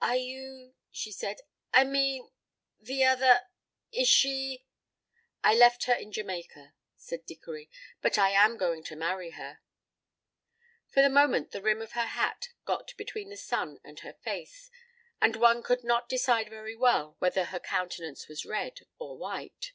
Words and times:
"Are 0.00 0.16
you," 0.16 0.72
she 0.90 1.12
said, 1.12 1.42
"I 1.70 1.84
mean... 1.84 2.30
the 2.80 3.04
other, 3.04 3.42
is 3.92 4.08
she" 4.08 4.64
"I 5.44 5.54
left 5.54 5.84
her 5.84 5.92
in 5.92 6.10
Jamaica," 6.10 6.72
said 6.96 7.26
Dickory, 7.26 7.68
"but 8.00 8.16
I 8.16 8.30
am 8.30 8.56
going 8.56 8.82
to 8.84 8.96
marry 8.96 9.32
her." 9.32 9.60
For 10.88 11.00
a 11.02 11.10
moment 11.10 11.50
the 11.50 11.60
rim 11.60 11.82
of 11.82 11.92
her 11.92 12.06
hat 12.06 12.48
got 12.64 12.96
between 12.96 13.28
the 13.28 13.36
sun 13.36 13.78
and 13.84 14.00
her 14.00 14.14
face, 14.14 14.70
and 15.20 15.36
one 15.36 15.62
could 15.62 15.84
not 15.84 16.08
decide 16.08 16.48
very 16.48 16.74
well 16.74 17.16
whether 17.18 17.44
her 17.44 17.60
countenance 17.60 18.26
was 18.26 18.46
red 18.46 18.80
or 18.98 19.18
white. 19.18 19.72